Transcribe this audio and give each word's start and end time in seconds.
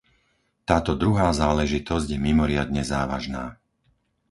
Táto 0.69 0.91
druhá 1.03 1.29
záležitosť 1.41 2.07
je 2.13 2.17
mimoriadne 2.27 2.81
závažná. 2.93 3.43